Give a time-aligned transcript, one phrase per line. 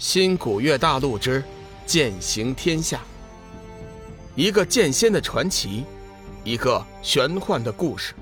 [0.00, 1.44] 新古月大陆之
[1.84, 3.02] 剑行天下，
[4.34, 5.84] 一个剑仙的传奇，
[6.42, 8.14] 一个玄幻的故事，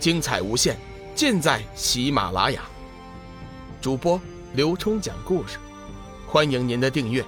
[0.00, 0.78] 精彩无限，
[1.14, 2.62] 尽在喜马拉雅。
[3.82, 4.18] 主播
[4.54, 5.58] 刘冲讲故事，
[6.26, 7.22] 欢迎您的订阅。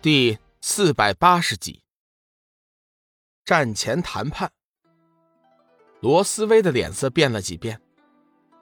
[0.00, 1.82] 第四百八十集，
[3.44, 4.48] 战前谈判。
[5.98, 7.80] 罗斯威的脸色变了几变。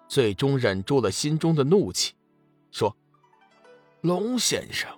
[0.09, 2.15] 最终忍住了心中的怒气，
[2.71, 2.97] 说
[4.01, 4.89] ：“龙先生，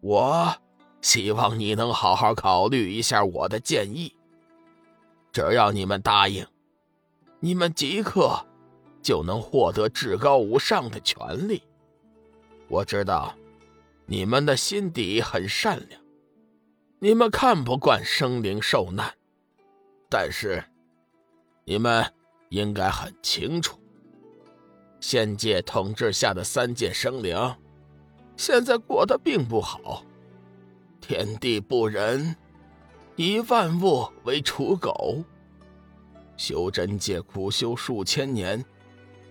[0.00, 0.56] 我
[1.02, 4.14] 希望你能好好考虑一下我的建议。
[5.32, 6.46] 只要你们答应，
[7.40, 8.46] 你们即刻
[9.02, 11.62] 就能获得至高无上的权利。
[12.68, 13.34] 我知道
[14.06, 16.00] 你们的心底很善良，
[17.00, 19.12] 你们看不惯生灵受难，
[20.08, 20.64] 但是
[21.64, 22.12] 你们
[22.50, 23.76] 应该很清楚。”
[25.00, 27.36] 仙界统治下的三界生灵，
[28.36, 30.04] 现在过得并不好。
[31.00, 32.36] 天地不仁，
[33.16, 35.22] 以万物为刍狗。
[36.36, 38.64] 修真界苦修数千年，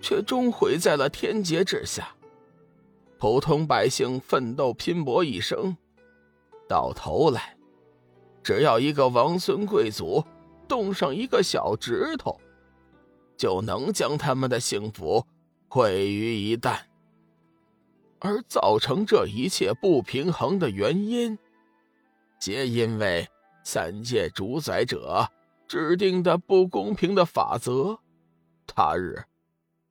[0.02, 2.10] 却终毁在了天劫之下。
[3.18, 5.76] 普通百姓奋斗拼搏一生，
[6.68, 7.56] 到头来，
[8.44, 10.24] 只要一个王孙贵族
[10.68, 12.40] 动上一个小指头，
[13.38, 15.26] 就能将他们的幸福。
[15.70, 16.80] 毁于一旦，
[18.20, 21.38] 而造成这一切不平衡的原因，
[22.40, 23.28] 皆因为
[23.64, 25.30] 三界主宰者
[25.68, 28.00] 制定的不公平的法则。
[28.66, 29.26] 他日，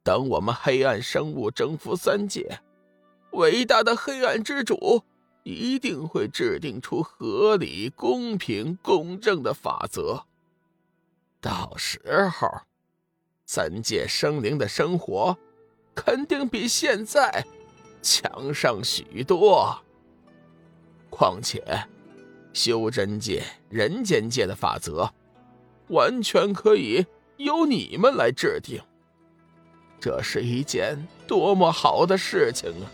[0.03, 2.61] 等我们黑暗生物征服三界，
[3.33, 5.03] 伟大的黑暗之主
[5.43, 10.25] 一定会制定出合理、公平、公正的法则。
[11.41, 12.49] 到时候，
[13.45, 15.37] 三界生灵的生活。
[15.97, 17.45] 肯定比现在
[18.03, 19.77] 强上许多。
[21.11, 21.65] 况且，
[22.53, 25.11] 修真界、人间界的法则，
[25.89, 27.05] 完全可以
[27.39, 28.81] 由你们来制定。
[29.99, 30.97] 这是一件
[31.27, 32.87] 多么好的事情啊！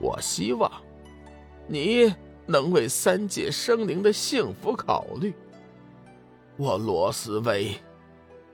[0.00, 0.72] 我希望
[1.68, 2.12] 你
[2.46, 5.34] 能为三界生灵的幸福考虑。
[6.56, 7.76] 我罗斯威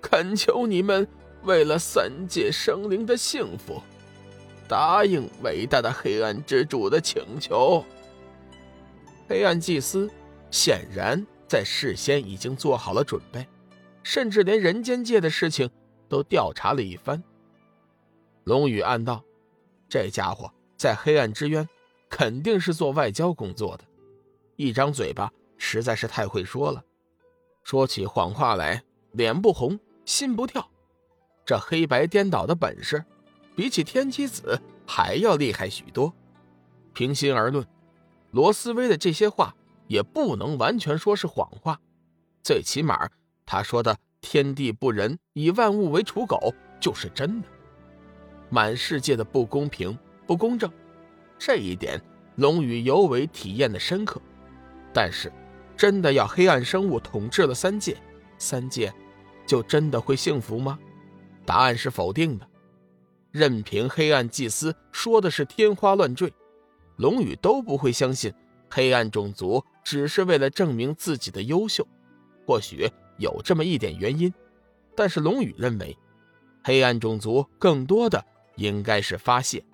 [0.02, 1.06] 恳求你们。
[1.42, 3.82] 为了三界生灵的幸福，
[4.68, 7.84] 答应伟大的黑暗之主的请求。
[9.28, 10.10] 黑暗祭司
[10.50, 13.46] 显然在事先已经做好了准备，
[14.02, 15.70] 甚至连人间界的事情
[16.08, 17.22] 都调查了一番。
[18.44, 19.24] 龙宇暗道：
[19.88, 21.68] 这家伙在黑暗之渊
[22.08, 23.84] 肯定是做外交工作的，
[24.56, 26.84] 一张嘴巴实在是太会说了，
[27.64, 30.69] 说起谎话来脸不红心不跳。
[31.50, 33.04] 这黑白颠倒的本事，
[33.56, 34.56] 比起天机子
[34.86, 36.14] 还要厉害许多。
[36.92, 37.66] 平心而论，
[38.30, 39.52] 罗斯威的这些话
[39.88, 41.80] 也不能完全说是谎话，
[42.44, 43.10] 最起码
[43.44, 47.48] 他说的“天地不仁，以万物为刍狗”就是真的。
[48.48, 50.70] 满世界的不公平、不公正，
[51.36, 52.00] 这一点
[52.36, 54.22] 龙宇尤为体验的深刻。
[54.92, 55.32] 但是，
[55.76, 57.96] 真的要黑暗生物统治了三界，
[58.38, 58.94] 三界
[59.44, 60.78] 就真的会幸福吗？
[61.44, 62.46] 答案是否定的，
[63.30, 66.32] 任凭黑暗祭司说的是天花乱坠，
[66.96, 68.32] 龙宇都不会相信
[68.70, 71.86] 黑暗种族只是为了证明自己的优秀。
[72.46, 74.32] 或许有这么一点原因，
[74.96, 75.96] 但是龙宇认为，
[76.62, 78.24] 黑暗种族更多的
[78.56, 79.64] 应该是发泄，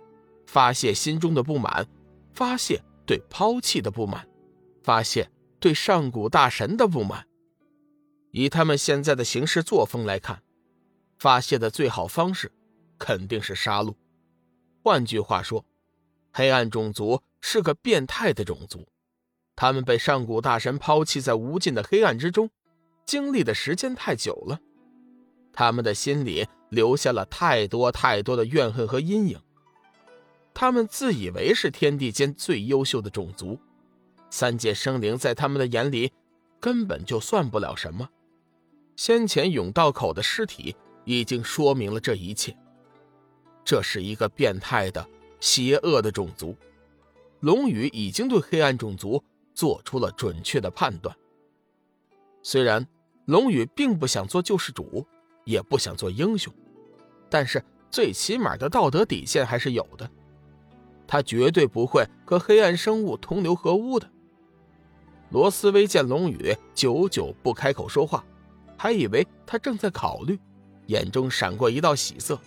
[0.46, 1.86] 发泄心中的不满，
[2.32, 4.26] 发泄对抛弃的不满，
[4.82, 7.26] 发泄对上古大神的不满。
[8.30, 10.42] 以他们现在的行事作风来看。
[11.18, 12.52] 发泄的最好方式，
[12.98, 13.94] 肯定是杀戮。
[14.82, 15.64] 换句话说，
[16.32, 18.86] 黑暗种族是个变态的种族。
[19.56, 22.50] 他们被上古大神抛弃在无尽的黑暗之中，
[23.06, 24.60] 经历的时间太久了，
[25.52, 29.40] 他们的心里留下了太多太多的怨恨和阴影。
[30.52, 33.58] 他们自以为是天地间最优秀的种族，
[34.30, 36.12] 三界生灵在他们的眼里
[36.60, 38.08] 根本就算不了什么。
[38.94, 40.76] 先前甬道口的尸体。
[41.06, 42.54] 已经说明了这一切。
[43.64, 45.08] 这是一个变态的、
[45.40, 46.54] 邪恶的种族。
[47.40, 49.22] 龙宇已经对黑暗种族
[49.54, 51.16] 做出了准确的判断。
[52.42, 52.86] 虽然
[53.24, 55.06] 龙宇并不想做救世主，
[55.44, 56.52] 也不想做英雄，
[57.28, 60.08] 但是最起码的道德底线还是有的。
[61.08, 64.10] 他绝对不会和黑暗生物同流合污的。
[65.30, 68.24] 罗斯威见龙宇久久不开口说话，
[68.76, 70.38] 还以为他正在考虑。
[70.86, 72.38] 眼中闪过一道喜色。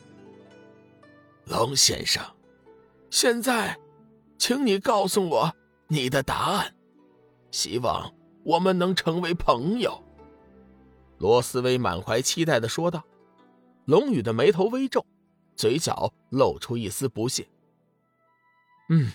[1.45, 2.24] 龙先生，
[3.09, 3.77] 现在，
[4.38, 5.56] 请你告诉我
[5.88, 6.75] 你的答案，
[7.51, 8.13] 希望
[8.44, 10.03] 我们能成为朋友。”
[11.18, 13.03] 罗斯威满怀期待的说道。
[13.86, 15.03] 龙宇的眉头微皱，
[15.56, 17.47] 嘴角露出一丝不屑。
[18.89, 19.12] “嗯，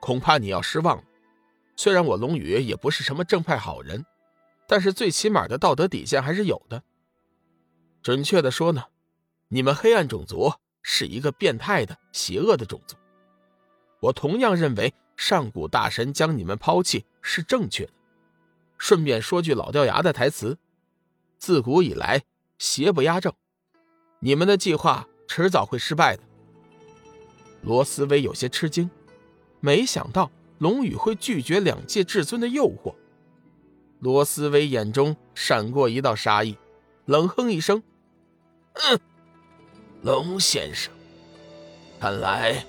[0.00, 1.04] 恐怕你要失望了。
[1.74, 4.06] 虽然我龙宇也不是什么正派好人，
[4.68, 6.80] 但是最起码的道德底线还是有的。
[8.02, 8.84] 准确的说呢，
[9.48, 10.52] 你们黑暗种族。”
[10.84, 12.96] 是一个变态的、邪恶的种族。
[14.00, 17.92] 我同样认为上古大神将你们抛弃是正确的。
[18.78, 20.58] 顺便说句老掉牙的台词：
[21.38, 22.24] 自古以来，
[22.58, 23.32] 邪不压正，
[24.18, 26.24] 你们的计划迟早会失败的。
[27.62, 28.90] 罗斯威有些吃惊，
[29.60, 32.92] 没想到龙宇会拒绝两界至尊的诱惑。
[34.00, 36.58] 罗斯威眼中闪过一道杀意，
[37.04, 37.80] 冷哼一声
[38.74, 39.00] ：“嗯。”
[40.02, 40.92] 龙先生，
[42.00, 42.64] 看来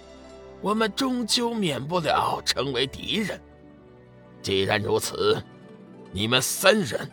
[0.62, 3.42] 我们终究免不了成为敌人。
[4.42, 5.42] 既然如此，
[6.12, 7.10] 你们三人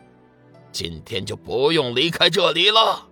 [0.70, 3.08] 今天就不用离开这里了。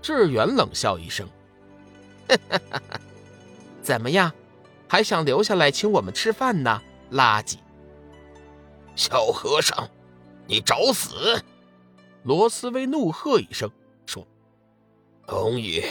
[0.00, 1.28] 志远冷笑一声
[3.80, 4.32] ：“怎么样，
[4.88, 6.82] 还想留下来请我们吃饭呢？
[7.12, 7.58] 垃圾！”
[8.96, 9.88] 小和尚，
[10.48, 11.40] 你找死！
[12.24, 13.70] 罗斯威怒喝一声
[14.04, 14.26] 说。
[15.32, 15.82] 龙宇，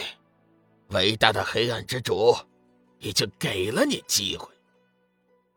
[0.89, 2.35] 伟大的黑暗之主
[2.99, 4.47] 已经给了你机会，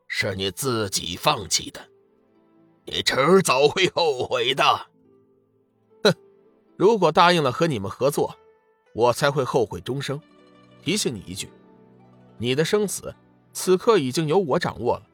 [0.09, 1.87] 是你自己放弃的，
[2.87, 4.65] 你迟早会后悔的。
[6.03, 6.15] 哼，
[6.79, 8.35] 如果答应了和你们合作，
[8.95, 10.19] 我才会后悔终生。
[10.83, 11.51] 提醒你一句，
[12.39, 13.15] 你的生死
[13.53, 15.07] 此刻已经由我掌握了。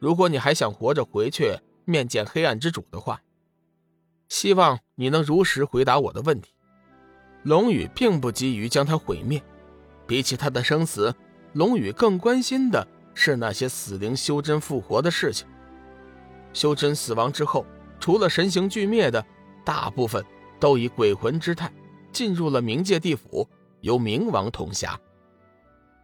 [0.00, 3.22] 如果你还想活着回去面见黑暗之主的话，
[4.28, 6.52] 希望你能如实回答我的问题。
[7.44, 9.42] 龙宇并不急于将他毁灭，
[10.06, 11.14] 比起他的生死，
[11.54, 15.46] 龙宇更关心的是那些死灵修真复活的事情。
[16.52, 17.66] 修真死亡之后，
[17.98, 19.24] 除了神形俱灭的，
[19.64, 20.24] 大部分
[20.60, 21.72] 都以鬼魂之态
[22.12, 23.48] 进入了冥界地府，
[23.80, 24.98] 由冥王统辖。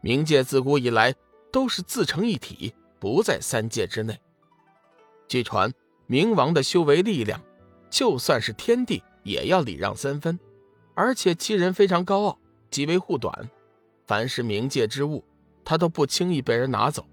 [0.03, 1.15] 冥界自古以来
[1.53, 4.19] 都是自成一体，不在三界之内。
[5.29, 5.73] 据传，
[6.09, 7.41] 冥王的修为力量，
[7.91, 10.39] 就算是天地也要礼让三分。
[10.99, 12.41] 而且其人非常高傲，
[12.73, 13.49] 极为护短，
[14.05, 15.25] 凡是冥界之物，
[15.65, 17.07] 他都不轻易被人拿走。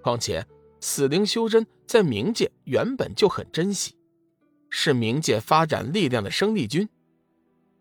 [0.00, 0.46] 况且
[0.80, 3.94] 死灵修真在冥界原本就很珍惜，
[4.70, 6.88] 是冥界发展力量的生力军。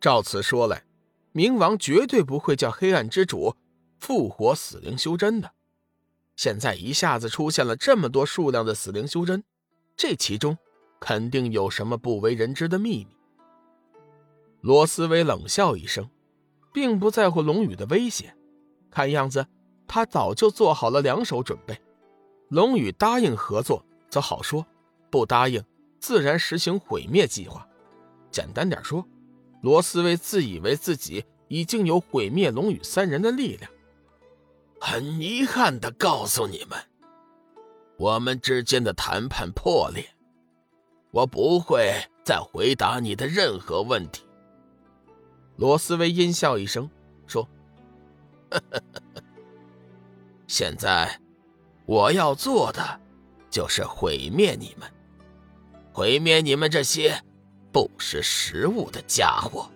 [0.01, 0.83] 照此说来，
[1.33, 3.55] 冥王绝对不会叫黑暗之主
[3.99, 5.49] 复活死灵修真的。
[6.35, 9.41] 现在一下子出现了这么多数量的死灵修真，
[9.95, 10.57] 这其中
[10.99, 13.20] 肯定有什么不为人知的秘密。
[14.61, 16.07] 罗斯威冷笑一声，
[16.71, 18.35] 并不在乎龙宇的威胁，
[18.89, 19.45] 看样子
[19.87, 21.75] 他早就做好了两手准备。
[22.49, 24.65] 龙宇答应合作则好说，
[25.09, 25.63] 不答应
[25.99, 27.67] 自然实行毁灭计划。
[28.29, 29.05] 简单点说，
[29.61, 33.71] 罗斯威自以为自己已经有毁灭龙宇三人的力量。
[34.79, 36.79] 很遗憾的告诉你们，
[37.97, 40.05] 我们之间的谈判破裂，
[41.11, 41.93] 我不会
[42.23, 44.23] 再回答你的任何问题。
[45.57, 46.89] 罗斯威阴笑一声，
[47.27, 47.48] 说
[50.48, 51.20] ：“现在
[51.86, 53.00] 我要做的
[53.50, 54.91] 就是毁灭你们，
[55.93, 57.22] 毁灭你们这些
[57.72, 59.70] 不识时务的家伙。”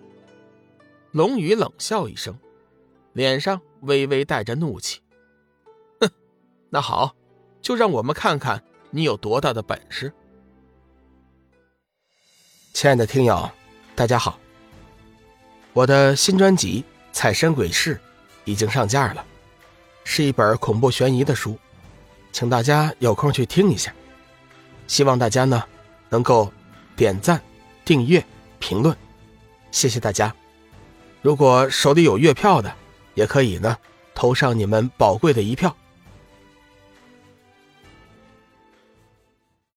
[1.14, 2.38] 龙宇冷笑一声，
[3.14, 5.02] 脸上微微带着怒气
[6.02, 6.10] ：“哼，
[6.70, 7.16] 那好，
[7.62, 10.12] 就让我们看看你有多大的本事。”
[12.74, 13.50] 亲爱的听友，
[13.96, 14.40] 大家好。
[15.76, 17.96] 我的新专辑《彩山鬼事》
[18.46, 19.26] 已经上架了，
[20.06, 21.60] 是一本恐怖悬疑的书，
[22.32, 23.94] 请大家有空去听一下。
[24.88, 25.62] 希望大家呢
[26.08, 26.50] 能够
[26.96, 27.42] 点赞、
[27.84, 28.26] 订阅、
[28.58, 28.96] 评论，
[29.70, 30.34] 谢谢大家。
[31.22, 32.74] 如果手里有月票的，
[33.14, 33.78] 也可以呢
[34.14, 35.76] 投上你们宝贵的一票。